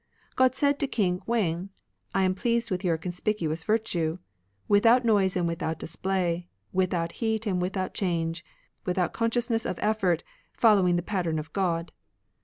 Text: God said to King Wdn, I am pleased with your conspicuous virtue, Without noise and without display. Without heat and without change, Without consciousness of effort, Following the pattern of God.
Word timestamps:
God 0.35 0.55
said 0.55 0.79
to 0.79 0.87
King 0.87 1.19
Wdn, 1.27 1.69
I 2.15 2.23
am 2.23 2.33
pleased 2.33 2.71
with 2.71 2.83
your 2.83 2.97
conspicuous 2.97 3.63
virtue, 3.63 4.17
Without 4.67 5.05
noise 5.05 5.35
and 5.35 5.47
without 5.47 5.77
display. 5.77 6.47
Without 6.73 7.11
heat 7.11 7.45
and 7.45 7.61
without 7.61 7.93
change, 7.93 8.43
Without 8.83 9.13
consciousness 9.13 9.63
of 9.63 9.77
effort, 9.79 10.23
Following 10.53 10.95
the 10.95 11.03
pattern 11.03 11.37
of 11.37 11.53
God. 11.53 11.91